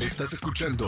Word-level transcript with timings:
Estás 0.00 0.34
escuchando 0.34 0.86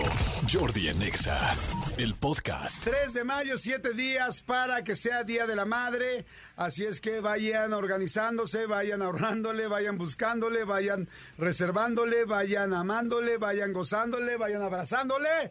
Jordi 0.53 0.89
Anexa, 0.89 1.57
el 1.97 2.15
podcast. 2.15 2.85
3 2.85 3.15
de 3.15 3.25
mayo, 3.25 3.57
7 3.57 3.95
días 3.95 4.43
para 4.43 4.85
que 4.85 4.95
sea 4.95 5.25
Día 5.25 5.47
de 5.47 5.57
la 5.57 5.65
Madre. 5.65 6.27
Así 6.57 6.85
es 6.85 7.01
que 7.01 7.21
vayan 7.21 7.73
organizándose, 7.73 8.67
vayan 8.67 9.01
ahorrándole, 9.01 9.69
vayan 9.69 9.97
buscándole, 9.97 10.65
vayan 10.65 11.09
reservándole, 11.39 12.25
vayan 12.27 12.75
amándole, 12.75 13.39
vayan 13.39 13.73
gozándole, 13.73 14.37
vayan 14.37 14.63
abrazándole 14.63 15.51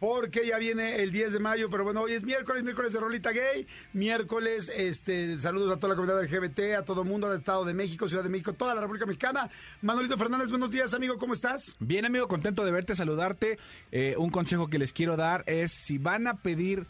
porque 0.00 0.46
ya 0.46 0.58
viene 0.58 1.02
el 1.02 1.12
10 1.12 1.34
de 1.34 1.38
mayo, 1.38 1.68
pero 1.70 1.84
bueno, 1.84 2.00
hoy 2.00 2.14
es 2.14 2.24
miércoles, 2.24 2.64
miércoles 2.64 2.94
de 2.94 3.00
Rolita 3.00 3.30
Gay, 3.32 3.66
miércoles, 3.92 4.72
este, 4.74 5.38
saludos 5.40 5.70
a 5.70 5.76
toda 5.76 5.90
la 5.90 5.94
comunidad 5.94 6.22
LGBT, 6.22 6.78
a 6.78 6.84
todo 6.84 7.02
el 7.02 7.08
mundo, 7.08 7.28
del 7.28 7.40
Estado 7.40 7.66
de 7.66 7.74
México, 7.74 8.08
Ciudad 8.08 8.24
de 8.24 8.30
México, 8.30 8.54
toda 8.54 8.74
la 8.74 8.80
República 8.80 9.04
Mexicana. 9.04 9.50
Manolito 9.82 10.16
Fernández, 10.16 10.48
buenos 10.48 10.70
días, 10.70 10.94
amigo, 10.94 11.18
¿cómo 11.18 11.34
estás? 11.34 11.76
Bien, 11.78 12.06
amigo, 12.06 12.26
contento 12.28 12.64
de 12.64 12.72
verte, 12.72 12.94
saludarte. 12.94 13.58
Eh, 13.92 14.14
un 14.16 14.30
consejo 14.30 14.68
que 14.68 14.78
les 14.78 14.94
quiero 14.94 15.18
dar 15.18 15.44
es 15.46 15.70
si 15.70 15.98
van 15.98 16.26
a 16.26 16.40
pedir 16.40 16.86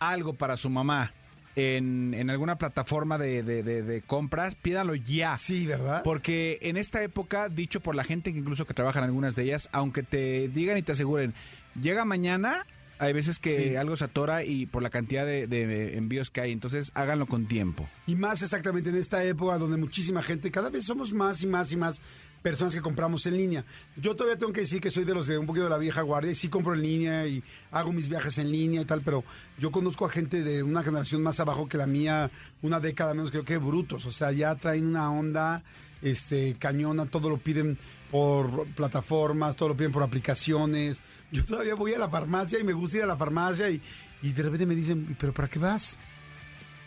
algo 0.00 0.34
para 0.34 0.56
su 0.56 0.68
mamá, 0.68 1.14
en, 1.56 2.14
en, 2.14 2.30
alguna 2.30 2.56
plataforma 2.56 3.18
de, 3.18 3.42
de, 3.42 3.62
de, 3.62 4.02
compras, 4.02 4.54
pídalo 4.54 4.94
ya. 4.94 5.36
Sí, 5.36 5.66
¿verdad? 5.66 6.02
Porque 6.02 6.58
en 6.62 6.76
esta 6.76 7.02
época, 7.02 7.48
dicho 7.48 7.80
por 7.80 7.94
la 7.94 8.04
gente 8.04 8.32
que 8.32 8.38
incluso 8.38 8.66
que 8.66 8.74
trabaja 8.74 8.98
en 9.00 9.06
algunas 9.06 9.36
de 9.36 9.44
ellas, 9.44 9.68
aunque 9.72 10.02
te 10.02 10.48
digan 10.48 10.78
y 10.78 10.82
te 10.82 10.92
aseguren, 10.92 11.34
llega 11.80 12.04
mañana, 12.04 12.66
hay 12.98 13.12
veces 13.12 13.38
que 13.38 13.76
algo 13.78 13.96
se 13.96 14.04
atora 14.04 14.44
y 14.44 14.66
por 14.66 14.82
la 14.82 14.90
cantidad 14.90 15.26
de, 15.26 15.96
envíos 15.96 16.30
que 16.30 16.40
hay, 16.40 16.52
entonces 16.52 16.92
háganlo 16.94 17.26
con 17.26 17.46
tiempo. 17.46 17.88
Y 18.06 18.14
más 18.14 18.42
exactamente 18.42 18.90
en 18.90 18.96
esta 18.96 19.24
época 19.24 19.58
donde 19.58 19.76
muchísima 19.76 20.22
gente, 20.22 20.50
cada 20.50 20.70
vez 20.70 20.84
somos 20.84 21.12
más 21.12 21.42
y 21.42 21.46
más 21.46 21.72
y 21.72 21.76
más 21.76 22.00
personas 22.42 22.74
que 22.74 22.82
compramos 22.82 23.24
en 23.26 23.36
línea. 23.36 23.64
Yo 23.96 24.16
todavía 24.16 24.36
tengo 24.36 24.52
que 24.52 24.60
decir 24.60 24.80
que 24.80 24.90
soy 24.90 25.04
de 25.04 25.14
los 25.14 25.26
de 25.26 25.38
un 25.38 25.46
poquito 25.46 25.64
de 25.64 25.70
la 25.70 25.78
vieja 25.78 26.02
guardia 26.02 26.32
y 26.32 26.34
sí 26.34 26.48
compro 26.48 26.74
en 26.74 26.82
línea 26.82 27.26
y 27.26 27.42
hago 27.70 27.92
mis 27.92 28.08
viajes 28.08 28.38
en 28.38 28.50
línea 28.50 28.82
y 28.82 28.84
tal, 28.84 29.02
pero 29.02 29.24
yo 29.58 29.70
conozco 29.70 30.04
a 30.04 30.10
gente 30.10 30.42
de 30.42 30.62
una 30.62 30.82
generación 30.82 31.22
más 31.22 31.40
abajo 31.40 31.68
que 31.68 31.78
la 31.78 31.86
mía, 31.86 32.30
una 32.60 32.80
década 32.80 33.14
menos, 33.14 33.30
creo 33.30 33.44
que 33.44 33.58
brutos, 33.58 34.06
o 34.06 34.12
sea, 34.12 34.32
ya 34.32 34.54
traen 34.56 34.86
una 34.86 35.10
onda 35.10 35.62
este 36.02 36.56
cañona, 36.58 37.06
todo 37.06 37.30
lo 37.30 37.38
piden 37.38 37.78
por 38.10 38.66
plataformas, 38.74 39.56
todo 39.56 39.70
lo 39.70 39.76
piden 39.76 39.92
por 39.92 40.02
aplicaciones. 40.02 41.02
Yo 41.30 41.44
todavía 41.44 41.76
voy 41.76 41.94
a 41.94 41.98
la 41.98 42.08
farmacia 42.08 42.58
y 42.58 42.64
me 42.64 42.72
gusta 42.72 42.98
ir 42.98 43.02
a 43.04 43.06
la 43.06 43.16
farmacia 43.16 43.70
y, 43.70 43.80
y 44.20 44.32
de 44.32 44.42
repente 44.42 44.66
me 44.66 44.74
dicen, 44.74 45.16
¿pero 45.18 45.32
para 45.32 45.48
qué 45.48 45.58
vas? 45.58 45.96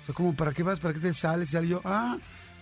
O 0.04 0.06
sea, 0.06 0.14
como, 0.14 0.36
¿para 0.36 0.54
qué 0.54 0.64
vas? 0.64 0.80
¿Para 0.80 0.94
qué 0.94 1.00
te 1.00 1.14
sales? 1.14 1.54
Y 1.54 1.68
yo, 1.68 1.82
ah, 1.86 2.18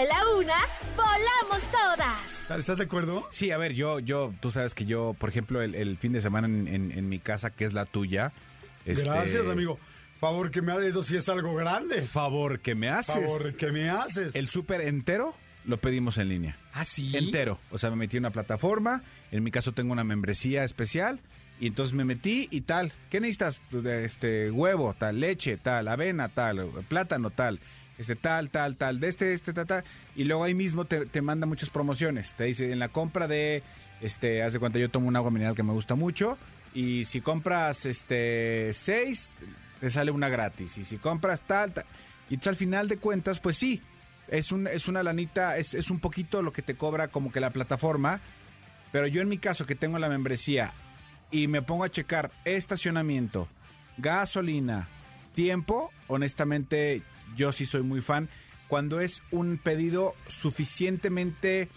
vuela 0.00 0.16
una, 0.38 0.56
volamos 0.96 1.62
todas. 1.70 2.58
¿Estás 2.58 2.78
de 2.78 2.84
acuerdo? 2.84 3.26
Sí, 3.30 3.50
a 3.50 3.58
ver, 3.58 3.74
yo, 3.74 3.98
yo, 3.98 4.32
tú 4.40 4.50
sabes 4.50 4.74
que 4.74 4.86
yo, 4.86 5.14
por 5.18 5.28
ejemplo, 5.28 5.60
el, 5.60 5.96
fin 5.98 6.12
de 6.12 6.20
semana 6.22 6.46
en, 6.46 7.08
mi 7.08 7.18
casa, 7.18 7.50
que 7.50 7.64
es 7.64 7.74
la 7.74 7.84
tuya. 7.84 8.32
Este, 8.86 9.08
Gracias, 9.08 9.46
amigo. 9.46 9.78
Favor 10.18 10.50
que 10.50 10.62
me 10.62 10.72
haces, 10.72 10.86
eso 10.86 11.02
sí 11.02 11.16
es 11.16 11.28
algo 11.28 11.54
grande. 11.54 12.02
Favor 12.02 12.60
que 12.60 12.74
me 12.74 12.88
haces. 12.88 13.14
Favor 13.14 13.54
que 13.56 13.72
me 13.72 13.90
haces. 13.90 14.34
El 14.34 14.48
súper 14.48 14.82
entero 14.82 15.34
lo 15.66 15.78
pedimos 15.78 16.16
en 16.18 16.28
línea. 16.28 16.58
¿Ah, 16.72 16.84
sí? 16.84 17.14
Entero. 17.16 17.58
O 17.70 17.78
sea, 17.78 17.90
me 17.90 17.96
metí 17.96 18.16
en 18.16 18.22
una 18.22 18.30
plataforma. 18.30 19.02
En 19.30 19.42
mi 19.42 19.50
caso 19.50 19.72
tengo 19.72 19.92
una 19.92 20.04
membresía 20.04 20.64
especial. 20.64 21.20
Y 21.58 21.66
entonces 21.66 21.94
me 21.94 22.04
metí 22.04 22.48
y 22.50 22.62
tal. 22.62 22.92
¿Qué 23.10 23.20
necesitas? 23.20 23.62
Este, 23.84 24.50
huevo, 24.50 24.94
tal, 24.98 25.20
leche, 25.20 25.58
tal, 25.58 25.88
avena, 25.88 26.30
tal, 26.30 26.70
plátano, 26.88 27.30
tal 27.30 27.60
este 28.00 28.16
tal, 28.16 28.48
tal, 28.48 28.76
tal, 28.76 28.98
de 28.98 29.08
este, 29.08 29.34
este, 29.34 29.52
tal, 29.52 29.66
tal, 29.66 29.84
y 30.16 30.24
luego 30.24 30.44
ahí 30.44 30.54
mismo 30.54 30.86
te, 30.86 31.04
te, 31.04 31.20
manda 31.20 31.46
muchas 31.46 31.68
promociones. 31.68 32.32
Te 32.32 32.44
dice, 32.44 32.72
en 32.72 32.78
la 32.78 32.88
compra 32.88 33.28
de, 33.28 33.62
este, 34.00 34.42
haz 34.42 34.54
de 34.54 34.58
cuenta, 34.58 34.78
yo 34.78 34.90
tomo 34.90 35.06
un 35.06 35.16
agua 35.16 35.30
mineral 35.30 35.54
que 35.54 35.62
me 35.62 35.74
gusta 35.74 35.94
mucho, 35.94 36.38
y 36.72 37.04
si 37.04 37.20
compras, 37.20 37.84
este, 37.84 38.72
seis, 38.72 39.32
te 39.80 39.90
sale 39.90 40.10
una 40.10 40.30
gratis, 40.30 40.78
y 40.78 40.84
si 40.84 40.96
compras 40.96 41.42
tal, 41.42 41.74
tal, 41.74 41.84
y 42.30 42.38
al 42.48 42.56
final 42.56 42.88
de 42.88 42.96
cuentas, 42.96 43.38
pues 43.38 43.56
sí, 43.56 43.82
es, 44.28 44.50
un, 44.50 44.66
es 44.66 44.88
una 44.88 45.02
lanita, 45.02 45.58
es, 45.58 45.74
es 45.74 45.90
un 45.90 46.00
poquito 46.00 46.42
lo 46.42 46.54
que 46.54 46.62
te 46.62 46.76
cobra 46.76 47.08
como 47.08 47.30
que 47.30 47.40
la 47.40 47.50
plataforma, 47.50 48.22
pero 48.92 49.06
yo 49.08 49.20
en 49.20 49.28
mi 49.28 49.36
caso 49.36 49.66
que 49.66 49.74
tengo 49.74 49.98
la 49.98 50.08
membresía 50.08 50.72
y 51.30 51.48
me 51.48 51.60
pongo 51.60 51.84
a 51.84 51.90
checar 51.90 52.32
estacionamiento, 52.46 53.46
gasolina, 53.98 54.88
tiempo, 55.34 55.92
honestamente 56.08 57.02
yo 57.36 57.52
sí 57.52 57.66
soy 57.66 57.82
muy 57.82 58.00
fan, 58.00 58.28
cuando 58.68 59.00
es 59.00 59.22
un 59.30 59.58
pedido 59.58 60.14
suficientemente 60.28 61.68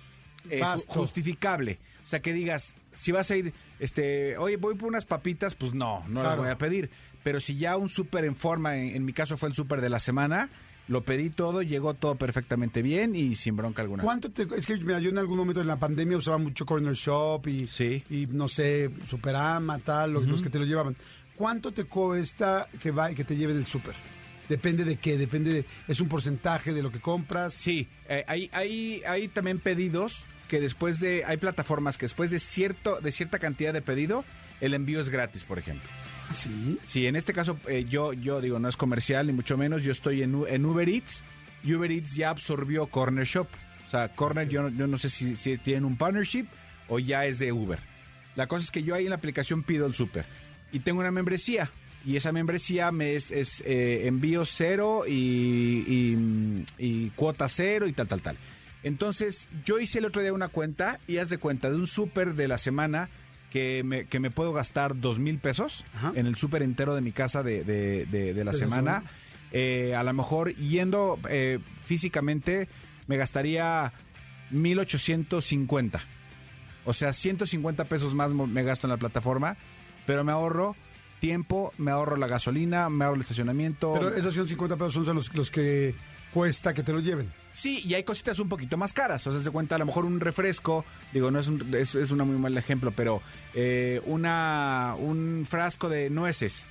eh, 0.49 0.61
justificable. 0.87 1.79
O 2.03 2.07
sea, 2.07 2.21
que 2.21 2.33
digas, 2.33 2.75
si 2.95 3.11
vas 3.11 3.31
a 3.31 3.37
ir, 3.37 3.53
este, 3.79 4.37
oye, 4.37 4.57
voy 4.57 4.75
por 4.75 4.89
unas 4.89 5.05
papitas, 5.05 5.55
pues 5.55 5.73
no, 5.73 6.05
no 6.07 6.23
las 6.23 6.35
voy 6.35 6.49
a 6.49 6.57
pedir. 6.57 6.89
Pero 7.23 7.39
si 7.39 7.57
ya 7.57 7.77
un 7.77 7.89
súper 7.89 8.25
en 8.25 8.35
forma, 8.35 8.77
en, 8.77 9.05
mi 9.05 9.13
caso 9.13 9.37
fue 9.37 9.49
el 9.49 9.55
súper 9.55 9.79
de 9.79 9.89
la 9.89 9.99
semana, 9.99 10.49
lo 10.89 11.03
pedí 11.03 11.29
todo, 11.29 11.61
llegó 11.61 11.93
todo 11.93 12.15
perfectamente 12.15 12.81
bien 12.81 13.15
y 13.15 13.35
sin 13.35 13.55
bronca 13.55 13.81
alguna. 13.81 14.03
¿Cuánto 14.03 14.29
te, 14.29 14.45
es 14.57 14.65
que 14.65 14.75
mira, 14.77 14.99
yo 14.99 15.09
en 15.09 15.17
algún 15.17 15.37
momento 15.37 15.61
en 15.61 15.67
la 15.67 15.77
pandemia 15.77 16.17
usaba 16.17 16.37
mucho 16.37 16.65
Corner 16.65 16.93
Shop 16.93 17.47
y, 17.47 17.67
sí. 17.67 18.03
y 18.09 18.27
no 18.27 18.49
sé, 18.49 18.91
Superama, 19.05 19.79
tal, 19.79 20.13
los, 20.13 20.43
que 20.43 20.49
te 20.49 20.59
lo 20.59 20.65
llevaban. 20.65 20.97
¿Cuánto 21.35 21.71
te 21.71 21.85
cuesta 21.85 22.67
que 22.81 22.91
va 22.91 23.13
que 23.13 23.23
te 23.23 23.37
lleven 23.37 23.57
el 23.57 23.65
súper? 23.65 23.95
Depende 24.49 24.83
de 24.83 24.97
qué, 24.97 25.17
depende 25.17 25.53
de, 25.53 25.65
es 25.87 26.01
un 26.01 26.09
porcentaje 26.09 26.73
de 26.73 26.83
lo 26.83 26.91
que 26.91 26.99
compras. 26.99 27.53
Sí, 27.53 27.87
eh, 28.09 28.25
hay, 28.27 28.49
hay, 29.05 29.27
también 29.29 29.59
pedidos 29.59 30.25
que 30.47 30.59
después 30.59 30.99
de, 30.99 31.23
hay 31.25 31.37
plataformas 31.37 31.97
que 31.97 32.05
después 32.05 32.29
de 32.29 32.39
cierto, 32.39 32.99
de 32.99 33.11
cierta 33.11 33.39
cantidad 33.39 33.73
de 33.73 33.81
pedido, 33.81 34.25
el 34.61 34.73
envío 34.73 34.99
es 34.99 35.09
gratis, 35.09 35.43
por 35.43 35.59
ejemplo. 35.59 35.89
¿Ah, 36.29 36.33
¿Sí? 36.33 36.79
Sí, 36.85 37.07
en 37.07 37.15
este 37.15 37.33
caso 37.33 37.57
eh, 37.67 37.85
yo, 37.89 38.13
yo 38.13 38.41
digo, 38.41 38.59
no 38.59 38.67
es 38.67 38.77
comercial 38.77 39.27
ni 39.27 39.33
mucho 39.33 39.57
menos, 39.57 39.83
yo 39.83 39.91
estoy 39.91 40.21
en, 40.23 40.43
en 40.47 40.65
Uber 40.65 40.87
Eats 40.87 41.23
y 41.63 41.73
Uber 41.73 41.91
Eats 41.91 42.15
ya 42.15 42.29
absorbió 42.29 42.87
Corner 42.87 43.25
Shop. 43.25 43.47
O 43.87 43.89
sea, 43.89 44.13
Corner 44.13 44.47
yo, 44.49 44.69
yo 44.69 44.87
no 44.87 44.97
sé 44.97 45.09
si, 45.09 45.35
si 45.35 45.57
tienen 45.57 45.85
un 45.85 45.97
partnership 45.97 46.45
o 46.87 46.99
ya 46.99 47.25
es 47.25 47.39
de 47.39 47.51
Uber. 47.51 47.79
La 48.35 48.47
cosa 48.47 48.63
es 48.63 48.71
que 48.71 48.83
yo 48.83 48.95
ahí 48.95 49.03
en 49.03 49.11
la 49.11 49.15
aplicación 49.15 49.63
pido 49.63 49.85
el 49.85 49.93
súper 49.93 50.25
y 50.71 50.79
tengo 50.79 50.99
una 50.99 51.11
membresía 51.11 51.71
y 52.05 52.17
esa 52.17 52.31
membresía 52.31 52.91
me 52.91 53.15
es, 53.15 53.31
eh, 53.31 54.07
envío 54.07 54.45
cero 54.45 55.03
y, 55.07 56.15
cuota 57.15 57.47
cero 57.47 57.87
y 57.87 57.93
tal, 57.93 58.07
tal, 58.07 58.21
tal. 58.21 58.37
Entonces, 58.83 59.47
yo 59.63 59.79
hice 59.79 59.99
el 59.99 60.05
otro 60.05 60.21
día 60.21 60.33
una 60.33 60.49
cuenta 60.49 60.99
y 61.07 61.17
haz 61.17 61.29
de 61.29 61.37
cuenta 61.37 61.69
de 61.69 61.77
un 61.77 61.87
súper 61.87 62.35
de 62.35 62.49
la 62.49 62.57
semana 62.57 63.09
que 63.49 63.83
me, 63.85 64.05
que 64.05 64.19
me 64.19 64.31
puedo 64.31 64.51
gastar 64.51 64.99
dos 64.99 65.19
mil 65.19 65.37
pesos 65.37 65.85
en 66.15 66.27
el 66.27 66.35
súper 66.35 66.63
entero 66.63 66.95
de 66.95 67.01
mi 67.01 67.11
casa 67.11 67.43
de, 67.43 67.63
de, 67.63 68.43
la 68.43 68.53
semana. 68.53 69.03
Eh, 69.51 69.95
a 69.95 70.03
lo 70.03 70.11
mejor 70.13 70.53
yendo 70.55 71.19
eh, 71.29 71.59
físicamente 71.85 72.67
me 73.07 73.15
gastaría 73.15 73.93
1850. 74.49 76.01
O 76.85 76.91
sea, 76.91 77.13
150 77.13 77.85
pesos 77.85 78.13
más 78.15 78.33
me 78.33 78.63
gasto 78.63 78.87
en 78.87 78.91
la 78.91 78.97
plataforma, 78.97 79.55
pero 80.05 80.23
me 80.23 80.31
ahorro 80.31 80.75
tiempo, 81.23 81.71
me 81.77 81.89
ahorro 81.89 82.17
la 82.17 82.27
gasolina, 82.27 82.89
me 82.89 83.05
ahorro 83.05 83.15
el 83.15 83.21
estacionamiento. 83.21 83.93
Pero 83.93 84.09
esos 84.09 84.33
150 84.33 84.75
pesos 84.75 85.05
son 85.05 85.15
los, 85.15 85.33
los 85.33 85.51
que 85.51 85.95
cuesta 86.33 86.73
que 86.73 86.83
te 86.83 86.91
lo 86.91 86.99
lleven. 86.99 87.31
Sí, 87.53 87.81
y 87.85 87.93
hay 87.93 88.03
cositas 88.03 88.39
un 88.39 88.49
poquito 88.49 88.75
más 88.75 88.91
caras. 88.91 89.25
O 89.25 89.31
sea, 89.31 89.39
se 89.39 89.49
cuenta 89.49 89.75
a 89.75 89.77
lo 89.77 89.85
mejor 89.85 90.03
un 90.03 90.19
refresco, 90.19 90.83
digo, 91.13 91.31
no 91.31 91.39
es 91.39 91.47
un, 91.47 91.73
es, 91.75 91.95
es 91.95 92.11
una 92.11 92.25
muy 92.25 92.35
mal 92.35 92.57
ejemplo, 92.57 92.91
pero 92.91 93.21
eh, 93.53 94.01
una, 94.05 94.97
un 94.99 95.45
frasco 95.49 95.87
de 95.87 96.09
nueces 96.09 96.65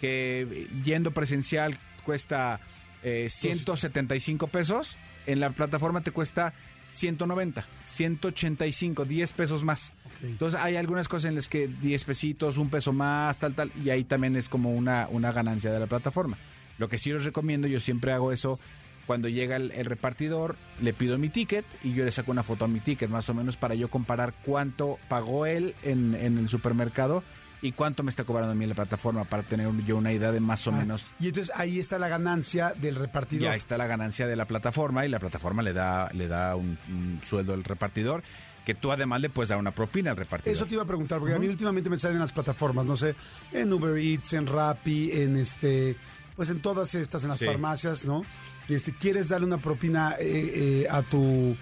que 0.00 0.68
yendo 0.82 1.10
presencial 1.10 1.78
cuesta 2.06 2.60
eh, 3.02 3.26
175 3.28 4.46
pesos, 4.46 4.96
en 5.26 5.38
la 5.38 5.50
plataforma 5.50 6.00
te 6.00 6.12
cuesta 6.12 6.54
190, 6.86 7.66
185, 7.84 9.04
10 9.04 9.32
pesos 9.34 9.64
más. 9.64 9.92
Entonces 10.22 10.60
hay 10.60 10.76
algunas 10.76 11.08
cosas 11.08 11.28
en 11.28 11.36
las 11.36 11.48
que 11.48 11.68
10 11.68 12.04
pesitos, 12.04 12.58
un 12.58 12.70
peso 12.70 12.92
más, 12.92 13.36
tal, 13.38 13.54
tal, 13.54 13.72
y 13.82 13.90
ahí 13.90 14.04
también 14.04 14.36
es 14.36 14.48
como 14.48 14.72
una, 14.72 15.08
una 15.10 15.32
ganancia 15.32 15.70
de 15.72 15.78
la 15.78 15.86
plataforma. 15.86 16.36
Lo 16.78 16.88
que 16.88 16.98
sí 16.98 17.12
les 17.12 17.24
recomiendo, 17.24 17.68
yo 17.68 17.80
siempre 17.80 18.12
hago 18.12 18.32
eso, 18.32 18.58
cuando 19.06 19.28
llega 19.28 19.56
el, 19.56 19.70
el, 19.72 19.86
repartidor, 19.86 20.56
le 20.82 20.92
pido 20.92 21.18
mi 21.18 21.28
ticket 21.28 21.64
y 21.82 21.94
yo 21.94 22.04
le 22.04 22.10
saco 22.10 22.30
una 22.30 22.42
foto 22.42 22.66
a 22.66 22.68
mi 22.68 22.80
ticket, 22.80 23.08
más 23.08 23.28
o 23.30 23.34
menos 23.34 23.56
para 23.56 23.74
yo 23.74 23.88
comparar 23.88 24.34
cuánto 24.44 24.98
pagó 25.08 25.46
él 25.46 25.74
en, 25.82 26.14
en 26.14 26.36
el 26.36 26.48
supermercado 26.48 27.22
y 27.62 27.72
cuánto 27.72 28.02
me 28.02 28.10
está 28.10 28.24
cobrando 28.24 28.52
a 28.52 28.54
mí 28.54 28.66
la 28.66 28.74
plataforma 28.74 29.24
para 29.24 29.42
tener 29.42 29.68
yo 29.84 29.96
una 29.96 30.12
idea 30.12 30.30
de 30.32 30.40
más 30.40 30.66
o 30.66 30.70
Ah, 30.70 30.76
menos. 30.76 31.06
Y 31.18 31.28
entonces 31.28 31.52
ahí 31.56 31.78
está 31.80 31.98
la 31.98 32.08
ganancia 32.08 32.72
del 32.80 32.94
repartidor. 32.94 33.44
Ya 33.50 33.54
está 33.56 33.76
la 33.78 33.86
ganancia 33.86 34.26
de 34.26 34.36
la 34.36 34.44
plataforma 34.46 35.04
y 35.04 35.08
la 35.08 35.18
plataforma 35.18 35.62
le 35.62 35.72
da, 35.72 36.08
le 36.12 36.28
da 36.28 36.54
un, 36.56 36.78
un 36.88 37.20
sueldo 37.24 37.54
al 37.54 37.64
repartidor 37.64 38.22
que 38.64 38.74
tú 38.74 38.92
además 38.92 39.20
le 39.22 39.30
puedes 39.30 39.48
dar 39.48 39.58
una 39.58 39.70
propina 39.70 40.10
al 40.10 40.16
repartidor. 40.18 40.54
Eso 40.54 40.66
te 40.66 40.74
iba 40.74 40.82
a 40.82 40.86
preguntar, 40.86 41.18
porque 41.20 41.34
a 41.34 41.38
mí 41.38 41.48
últimamente 41.48 41.88
me 41.88 41.98
salen 41.98 42.16
en 42.16 42.22
las 42.22 42.32
plataformas, 42.32 42.84
no 42.84 42.98
sé, 42.98 43.14
en 43.50 43.72
Uber 43.72 43.96
Eats, 43.96 44.34
en 44.34 44.46
Rappi, 44.46 45.10
en 45.12 45.36
este, 45.36 45.96
pues 46.36 46.50
en 46.50 46.60
todas 46.60 46.94
estas, 46.94 47.22
en 47.22 47.30
las 47.30 47.38
Sí. 47.38 47.46
farmacias, 47.46 48.04
¿no? 48.04 48.24
Y 48.68 48.74
este, 48.74 48.92
quieres 48.92 49.30
darle 49.30 49.46
una 49.46 49.56
propina 49.56 50.16
eh, 50.20 50.82
eh, 50.84 50.86
a 50.90 51.00
tu 51.02 51.56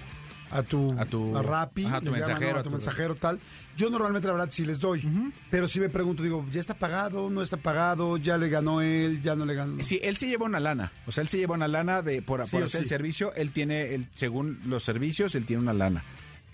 a 0.50 0.62
tu 0.62 0.94
A 0.98 1.04
tu- 1.04 1.34
Rappi, 1.42 1.84
ajá, 1.84 1.96
a 1.96 2.00
tu 2.00 2.06
llaman, 2.06 2.20
mensajero, 2.20 2.50
¿no? 2.52 2.56
a 2.56 2.60
a 2.60 2.62
tu 2.62 2.68
tu- 2.70 2.76
mensajero 2.76 3.14
tal. 3.14 3.40
Yo 3.76 3.90
normalmente 3.90 4.26
la 4.28 4.34
verdad 4.34 4.48
sí 4.50 4.64
les 4.64 4.80
doy, 4.80 5.02
pero 5.50 5.68
sí 5.68 5.80
me 5.80 5.88
pregunto, 5.90 6.22
digo, 6.22 6.46
¿ya 6.50 6.60
está 6.60 6.74
pagado? 6.74 7.28
¿No 7.30 7.42
está 7.42 7.56
pagado? 7.58 8.16
¿Ya 8.16 8.38
le 8.38 8.48
ganó 8.48 8.80
él? 8.80 9.20
¿Ya 9.22 9.34
no 9.34 9.44
le 9.44 9.54
ganó? 9.54 9.82
Sí, 9.82 10.00
él 10.02 10.16
se 10.16 10.28
lleva 10.28 10.46
una 10.46 10.60
lana. 10.60 10.92
O 11.06 11.12
sea, 11.12 11.22
él 11.22 11.28
se 11.28 11.36
lleva 11.38 11.54
una 11.56 11.68
lana 11.68 12.00
de 12.02 12.22
por, 12.22 12.42
Sí 12.44 12.50
por 12.52 12.62
hacer 12.62 12.82
el 12.82 12.88
servicio. 12.88 13.34
Él 13.34 13.50
tiene, 13.52 13.94
el, 13.94 14.06
según 14.14 14.60
los 14.66 14.82
servicios, 14.84 15.34
él 15.34 15.44
tiene 15.46 15.62
una 15.62 15.72
lana 15.74 16.04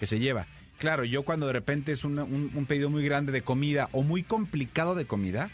que 0.00 0.06
se 0.06 0.18
lleva. 0.18 0.46
Claro, 0.78 1.04
yo 1.04 1.22
cuando 1.22 1.46
de 1.46 1.52
repente 1.52 1.92
es 1.92 2.04
una- 2.04 2.24
un, 2.24 2.50
un 2.54 2.66
pedido 2.66 2.90
muy 2.90 3.04
grande 3.04 3.30
de 3.30 3.42
comida 3.42 3.88
o 3.92 4.02
muy 4.02 4.24
complicado 4.24 4.96
de 4.96 5.04
comida, 5.04 5.48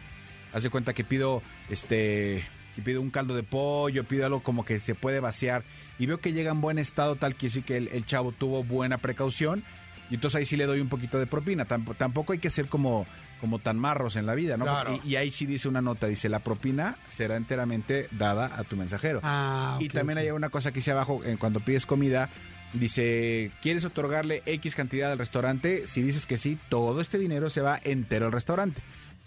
hace 0.55 0.70
cuenta 0.70 0.94
que 0.94 1.05
pido 1.05 1.43
este 1.69 2.46
que 2.79 2.83
pido 2.83 3.01
un 3.01 3.11
caldo 3.11 3.35
de 3.35 3.43
pollo, 3.43 4.05
pido 4.05 4.25
algo 4.25 4.41
como 4.41 4.65
que 4.65 4.79
se 4.79 4.95
puede 4.95 5.19
vaciar 5.19 5.65
y 5.99 6.07
veo 6.07 6.19
que 6.21 6.33
llega 6.33 6.53
en 6.53 6.61
buen 6.61 6.79
estado, 6.79 7.17
tal 7.17 7.35
que 7.35 7.51
sí 7.51 7.63
que 7.63 7.77
el, 7.77 7.89
el 7.89 8.07
chavo 8.07 8.31
tuvo 8.31 8.63
buena 8.63 8.99
precaución. 8.99 9.65
Y 10.11 10.15
entonces 10.15 10.39
ahí 10.39 10.45
sí 10.45 10.57
le 10.57 10.65
doy 10.67 10.81
un 10.81 10.89
poquito 10.89 11.19
de 11.19 11.27
propina. 11.27 11.67
Tamp- 11.67 11.97
tampoco 11.97 12.33
hay 12.33 12.39
que 12.39 12.51
ser 12.51 12.67
como, 12.67 13.05
como 13.41 13.59
tan 13.59 13.77
marros 13.81 14.15
en 14.15 14.27
la 14.27 14.37
vida, 14.37 14.57
¿no? 14.57 14.65
Claro. 14.65 15.01
Y, 15.05 15.09
y 15.09 15.17
ahí 15.17 15.33
sí 15.33 15.45
dice 15.45 15.69
una 15.69 15.83
nota, 15.83 16.07
dice, 16.07 16.29
la 16.29 16.39
propina 16.39 16.97
será 17.09 17.35
enteramente 17.37 18.07
dada 18.13 18.53
a 18.57 18.63
tu 18.63 18.77
mensajero. 18.77 19.21
Ah, 19.25 19.77
y 19.81 19.89
también 19.89 20.19
hay 20.19 20.31
una 20.31 20.51
cosa 20.51 20.71
que 20.71 20.77
dice 20.77 20.93
abajo, 20.93 21.21
eh, 21.25 21.37
cuando 21.37 21.59
pides 21.59 21.85
comida, 21.85 22.31
dice, 22.75 23.51
¿quieres 23.61 23.85
otorgarle 23.85 24.45
X 24.47 24.77
cantidad 24.77 25.11
al 25.11 25.19
restaurante? 25.19 25.89
Si 25.89 26.01
dices 26.01 26.27
que 26.27 26.39
sí, 26.39 26.59
todo 26.69 27.01
este 27.01 27.19
dinero 27.19 27.51
se 27.51 27.61
va 27.61 27.81
entero 27.83 28.27
al 28.27 28.33
restaurante. 28.33 28.81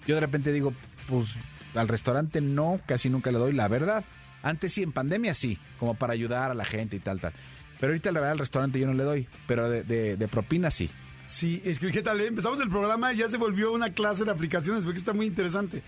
Yo 0.07 0.15
de 0.15 0.21
repente 0.21 0.53
digo, 0.53 0.73
pues 1.09 1.37
al 1.75 1.87
restaurante 1.87 2.41
no, 2.41 2.79
casi 2.85 3.09
nunca 3.09 3.31
le 3.31 3.37
doy 3.39 3.53
la 3.53 3.67
verdad. 3.67 4.03
Antes 4.43 4.73
sí, 4.73 4.83
en 4.83 4.91
pandemia 4.91 5.33
sí, 5.33 5.59
como 5.79 5.93
para 5.95 6.13
ayudar 6.13 6.51
a 6.51 6.53
la 6.55 6.65
gente 6.65 6.95
y 6.95 6.99
tal, 6.99 7.19
tal. 7.19 7.33
Pero 7.79 7.91
ahorita 7.93 8.11
la 8.11 8.19
verdad 8.19 8.33
al 8.33 8.39
restaurante 8.39 8.79
yo 8.79 8.87
no 8.87 8.93
le 8.93 9.03
doy, 9.03 9.27
pero 9.47 9.69
de, 9.69 9.83
de- 9.83 10.17
de 10.17 10.27
propina 10.27 10.69
sí. 10.71 10.89
Sí, 11.27 11.61
es 11.63 11.79
que 11.79 11.91
¿qué 11.91 12.01
tal? 12.01 12.19
eh? 12.21 12.27
Empezamos 12.27 12.59
el 12.59 12.69
programa 12.69 13.13
y 13.13 13.17
ya 13.17 13.29
se 13.29 13.37
volvió 13.37 13.71
una 13.71 13.91
clase 13.93 14.25
de 14.25 14.31
aplicaciones 14.31 14.83
porque 14.83 14.97
está 14.99 15.13
muy 15.13 15.25
interesante. 15.27 15.81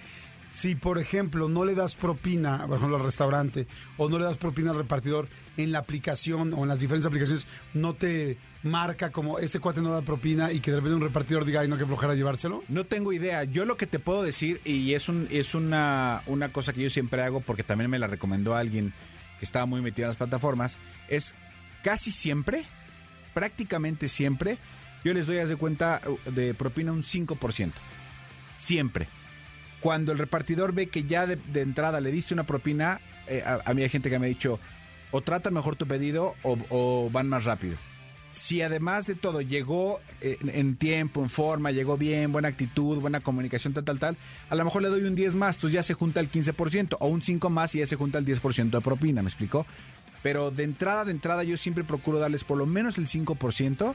Si, 0.54 0.76
por 0.76 1.00
ejemplo, 1.00 1.50
no 1.50 1.66
le 1.66 1.74
das 1.74 1.96
propina, 1.96 2.68
por 2.68 2.78
ejemplo, 2.78 2.98
al 2.98 3.04
restaurante, 3.04 3.66
o 3.98 4.08
no 4.08 4.20
le 4.20 4.26
das 4.26 4.38
propina 4.38 4.70
al 4.70 4.78
repartidor, 4.78 5.28
en 5.58 5.72
la 5.72 5.80
aplicación 5.80 6.54
o 6.54 6.62
en 6.62 6.70
las 6.70 6.80
diferentes 6.80 7.08
aplicaciones, 7.08 7.48
no 7.74 7.96
te 7.96 8.38
marca 8.62 9.12
como 9.12 9.40
este 9.40 9.60
cuate 9.60 9.82
no 9.82 9.92
da 9.92 10.04
propina 10.04 10.52
y 10.52 10.60
que 10.60 10.70
de 10.70 10.78
repente 10.78 10.96
un 10.96 11.02
repartidor 11.02 11.44
diga, 11.44 11.62
ay, 11.62 11.68
no, 11.68 11.76
que 11.76 11.88
flojera 11.88 12.14
llevárselo. 12.14 12.64
No 12.70 12.86
tengo 12.86 13.12
idea. 13.12 13.46
Yo 13.46 13.66
lo 13.66 13.78
que 13.78 13.88
te 13.88 13.98
puedo 13.98 14.22
decir, 14.22 14.62
y 14.64 14.94
es, 14.94 15.10
un, 15.10 15.28
es 15.32 15.56
una, 15.56 16.22
cosa 16.52 16.72
que 16.72 16.84
yo 16.84 16.90
siempre 16.92 17.24
hago, 17.24 17.42
porque 17.42 17.64
también 17.64 17.90
me 17.90 17.98
la 17.98 18.06
recomendó 18.06 18.54
alguien 18.54 18.94
que 19.40 19.46
estaba 19.46 19.66
muy 19.66 19.82
metido 19.82 20.06
en 20.06 20.10
las 20.10 20.18
plataformas, 20.18 20.78
es 21.10 21.34
casi 21.84 22.12
siempre, 22.12 22.64
prácticamente 23.34 24.08
siempre, 24.08 24.60
yo 25.04 25.16
les 25.16 25.26
doy, 25.26 25.40
haz 25.40 25.50
de 25.50 25.56
cuenta, 25.56 26.00
de 26.28 26.54
propina 26.54 26.92
un 26.92 27.02
5%. 27.02 27.72
Siempre. 28.56 29.08
Cuando 29.84 30.14
el 30.14 30.18
repartidor 30.18 30.74
ve 30.74 30.88
que 30.88 31.04
ya 31.04 31.28
de, 31.28 31.38
entrada 31.60 32.00
le 32.00 32.10
diste 32.10 32.34
una 32.34 32.46
propina, 32.46 33.02
eh, 33.28 33.44
a, 33.44 33.74
mí 33.74 33.84
hay 33.84 33.90
gente 33.90 34.10
que 34.10 34.18
me 34.18 34.28
ha 34.28 34.30
dicho, 34.30 34.58
o 35.12 35.20
tratan 35.20 35.54
mejor 35.54 35.76
tu 35.76 35.86
pedido 35.86 36.36
o, 36.42 37.10
van 37.12 37.28
más 37.28 37.44
rápido. 37.44 37.76
Si 38.32 38.62
además 38.62 39.08
de 39.08 39.16
todo 39.16 39.42
llegó 39.42 40.00
eh, 40.22 40.38
en, 40.40 40.50
en 40.50 40.76
tiempo, 40.78 41.22
en 41.22 41.30
forma, 41.30 41.72
llegó 41.72 41.98
bien, 41.98 42.32
buena 42.32 42.48
actitud, 42.48 43.00
buena 43.00 43.20
comunicación, 43.20 43.74
tal, 43.74 43.84
tal, 43.84 44.00
tal, 44.00 44.18
a 44.50 44.56
lo 44.56 44.64
mejor 44.64 44.84
le 44.84 44.88
doy 44.88 45.04
un 45.04 45.16
10 45.16 45.36
más, 45.36 45.56
entonces 45.56 45.74
ya 45.74 45.84
se 45.84 45.94
junta 45.94 46.22
el 46.22 46.32
15%, 46.32 46.96
o 47.02 47.08
un 47.08 47.22
5 47.22 47.50
más 47.50 47.76
y 47.76 47.80
ya 47.80 47.86
se 47.86 47.98
junta 47.98 48.20
el 48.20 48.26
10% 48.26 48.70
de 48.70 48.80
propina, 48.80 49.22
¿me 49.22 49.28
explicó? 49.28 49.66
Pero 50.24 50.50
de 50.50 50.64
entrada, 50.64 51.04
de 51.04 51.12
entrada, 51.12 51.44
yo 51.44 51.58
siempre 51.58 51.84
procuro 51.84 52.20
darles 52.20 52.46
por 52.46 52.58
lo 52.58 52.66
menos 52.66 52.98
el 52.98 53.08
5%. 53.08 53.94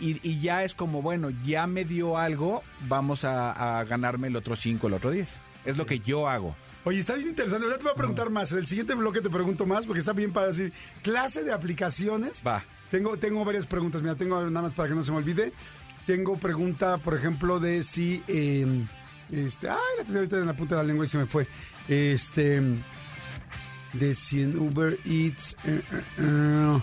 Y, 0.00 0.20
y 0.28 0.40
ya 0.40 0.64
es 0.64 0.74
como, 0.74 1.02
bueno, 1.02 1.30
ya 1.44 1.66
me 1.66 1.84
dio 1.84 2.18
algo, 2.18 2.62
vamos 2.88 3.24
a, 3.24 3.78
a 3.78 3.84
ganarme 3.84 4.28
el 4.28 4.36
otro 4.36 4.56
5, 4.56 4.86
el 4.88 4.94
otro 4.94 5.10
10. 5.10 5.40
Es 5.64 5.76
lo 5.76 5.86
que 5.86 6.00
yo 6.00 6.28
hago. 6.28 6.56
Oye, 6.84 7.00
está 7.00 7.14
bien 7.14 7.28
interesante. 7.28 7.64
Ahora 7.64 7.78
te 7.78 7.84
voy 7.84 7.92
a 7.92 7.96
preguntar 7.96 8.28
más. 8.28 8.52
En 8.52 8.58
el 8.58 8.66
siguiente 8.66 8.94
bloque 8.94 9.20
te 9.22 9.30
pregunto 9.30 9.64
más 9.64 9.86
porque 9.86 10.00
está 10.00 10.12
bien 10.12 10.32
para 10.32 10.48
decir 10.48 10.72
clase 11.02 11.42
de 11.42 11.52
aplicaciones. 11.52 12.42
Va. 12.46 12.62
Tengo, 12.90 13.16
tengo 13.16 13.42
varias 13.44 13.66
preguntas. 13.66 14.02
Mira, 14.02 14.14
tengo 14.16 14.38
nada 14.50 14.62
más 14.66 14.74
para 14.74 14.90
que 14.90 14.94
no 14.94 15.02
se 15.02 15.10
me 15.10 15.18
olvide. 15.18 15.52
Tengo 16.06 16.36
pregunta, 16.36 16.98
por 16.98 17.14
ejemplo, 17.14 17.58
de 17.60 17.82
si. 17.82 18.22
eh, 18.28 18.84
este, 19.32 19.70
ay, 19.70 19.76
la 19.96 20.04
tenía 20.04 20.18
ahorita 20.18 20.36
en 20.36 20.46
la 20.46 20.52
punta 20.54 20.74
de 20.76 20.82
la 20.82 20.86
lengua 20.86 21.06
y 21.06 21.08
se 21.08 21.16
me 21.16 21.24
fue. 21.24 21.46
Este. 21.88 22.60
De 23.94 24.14
si 24.14 24.42
en 24.42 24.58
Uber 24.58 24.98
Eats. 25.06 25.56
eh, 25.64 25.80
eh, 25.90 26.02
eh, 26.18 26.80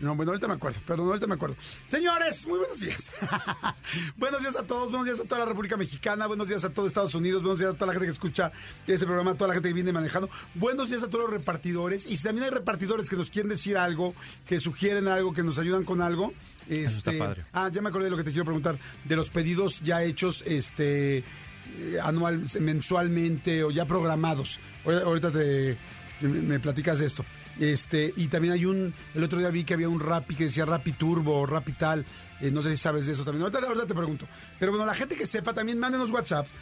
no, 0.00 0.14
bueno, 0.16 0.32
ahorita 0.32 0.48
me 0.48 0.54
acuerdo, 0.54 0.80
perdón, 0.86 1.08
ahorita 1.08 1.26
me 1.26 1.34
acuerdo. 1.34 1.56
Señores, 1.86 2.46
muy 2.46 2.58
buenos 2.58 2.80
días. 2.80 3.12
buenos 4.16 4.40
días 4.40 4.56
a 4.56 4.62
todos, 4.62 4.90
buenos 4.90 5.06
días 5.06 5.20
a 5.20 5.24
toda 5.24 5.40
la 5.40 5.44
República 5.46 5.76
Mexicana, 5.76 6.26
buenos 6.26 6.48
días 6.48 6.64
a 6.64 6.70
todo 6.70 6.86
Estados 6.86 7.14
Unidos, 7.14 7.42
buenos 7.42 7.58
días 7.58 7.72
a 7.72 7.74
toda 7.74 7.86
la 7.88 7.92
gente 7.92 8.06
que 8.06 8.12
escucha 8.12 8.50
este 8.86 9.04
programa, 9.06 9.32
a 9.32 9.34
toda 9.34 9.48
la 9.48 9.54
gente 9.54 9.68
que 9.68 9.74
viene 9.74 9.92
manejando. 9.92 10.28
Buenos 10.54 10.90
días 10.90 11.02
a 11.02 11.08
todos 11.08 11.24
los 11.24 11.30
repartidores. 11.32 12.06
Y 12.06 12.16
si 12.16 12.24
también 12.24 12.44
hay 12.44 12.50
repartidores 12.50 13.08
que 13.10 13.16
nos 13.16 13.30
quieren 13.30 13.48
decir 13.50 13.76
algo, 13.76 14.14
que 14.46 14.58
sugieren 14.60 15.08
algo, 15.08 15.32
que 15.32 15.42
nos 15.42 15.58
ayudan 15.58 15.84
con 15.84 16.00
algo. 16.02 16.32
Eso 16.68 16.98
está 16.98 17.10
este, 17.10 17.18
padre. 17.18 17.42
Ah, 17.52 17.68
ya 17.72 17.82
me 17.82 17.88
acordé 17.88 18.04
de 18.06 18.10
lo 18.10 18.16
que 18.16 18.24
te 18.24 18.30
quiero 18.30 18.44
preguntar, 18.44 18.78
de 19.04 19.16
los 19.16 19.28
pedidos 19.30 19.80
ya 19.82 20.02
hechos, 20.02 20.42
este 20.46 21.18
eh, 21.18 21.98
anual, 22.02 22.42
mensualmente 22.60 23.64
o 23.64 23.70
ya 23.70 23.84
programados. 23.86 24.60
Ahor- 24.84 25.02
Ahorita 25.02 25.30
te 25.30 25.76
me, 26.20 26.28
me 26.40 26.60
platicas 26.60 26.98
de 27.00 27.06
esto. 27.06 27.24
Este, 27.58 28.12
y 28.16 28.28
también 28.28 28.54
hay 28.54 28.64
un, 28.64 28.94
el 29.14 29.24
otro 29.24 29.38
día 29.38 29.50
vi 29.50 29.64
que 29.64 29.74
había 29.74 29.88
un 29.88 30.00
Rappi 30.00 30.34
que 30.34 30.44
decía 30.44 30.64
Rappi 30.64 30.92
Turbo, 30.92 31.44
Rappi 31.46 31.72
tal, 31.72 32.06
eh, 32.40 32.50
no 32.50 32.62
sé 32.62 32.70
si 32.70 32.76
sabes 32.76 33.06
de 33.06 33.12
eso 33.12 33.24
también. 33.24 33.42
Ahorita, 33.42 33.66
ahorita 33.66 33.86
te 33.86 33.94
pregunto. 33.94 34.26
Pero 34.58 34.72
bueno, 34.72 34.86
la 34.86 34.94
gente 34.94 35.16
que 35.16 35.26
sepa 35.26 35.52
también 35.52 35.78
mándenos 35.78 36.10
WhatsApps 36.10 36.52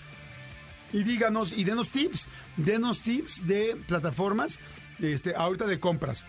y 0.92 1.04
díganos 1.04 1.56
y 1.56 1.64
denos 1.64 1.90
tips, 1.90 2.28
denos 2.56 3.00
tips 3.02 3.46
de 3.46 3.76
plataformas, 3.86 4.58
este, 4.98 5.34
ahorita 5.34 5.66
de 5.66 5.78
compras. 5.78 6.24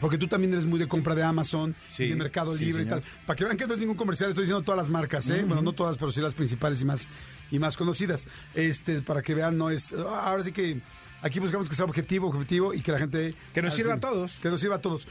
Porque 0.00 0.18
tú 0.18 0.26
también 0.26 0.52
eres 0.52 0.66
muy 0.66 0.80
de 0.80 0.88
compra 0.88 1.14
de 1.14 1.22
Amazon 1.22 1.76
Sí, 1.86 2.04
y 2.04 2.08
de 2.08 2.16
Mercado 2.16 2.56
sí, 2.56 2.64
Libre 2.64 2.82
y 2.82 2.86
tal. 2.86 3.04
Para 3.24 3.36
que 3.36 3.44
vean 3.44 3.56
que 3.56 3.68
no 3.68 3.74
es 3.74 3.80
ningún 3.80 3.94
comercial, 3.94 4.30
estoy 4.30 4.44
diciendo 4.44 4.64
todas 4.64 4.78
las 4.78 4.90
marcas, 4.90 5.30
¿eh? 5.30 5.44
Bueno, 5.46 5.62
no 5.62 5.74
todas, 5.74 5.96
pero 5.96 6.10
sí 6.10 6.20
las 6.20 6.34
principales 6.34 6.80
y 6.80 6.84
más, 6.84 7.06
y 7.52 7.60
más 7.60 7.76
conocidas. 7.76 8.26
Este, 8.52 9.00
para 9.00 9.22
que 9.22 9.32
vean, 9.36 9.56
no 9.56 9.70
es. 9.70 9.92
Ahora 9.92 10.42
sí 10.42 10.50
que 10.50 10.80
aquí 11.22 11.40
buscamos 11.40 11.68
que 11.68 11.74
sea 11.74 11.84
objetivo, 11.84 12.28
objetivo 12.28 12.74
y 12.74 12.80
que 12.82 12.92
la 12.92 12.98
gente. 12.98 13.34
Que 13.54 13.62
nos 13.62 13.74
sirva 13.74 13.94
a 13.94 14.00
todos. 14.00 14.34
Que 14.42 14.50
nos 14.50 14.60
sirva 14.60 14.76
a 14.76 14.80
todos. 14.80 15.06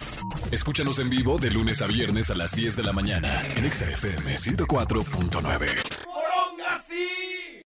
Escúchanos 0.51 0.99
en 0.99 1.09
vivo 1.09 1.37
de 1.39 1.49
lunes 1.49 1.81
a 1.81 1.87
viernes 1.87 2.29
a 2.29 2.35
las 2.35 2.55
10 2.55 2.75
de 2.75 2.83
la 2.83 2.93
mañana 2.93 3.41
en 3.55 3.65
Exa 3.65 3.89
FM 3.89 4.35
104.9. 4.35 5.90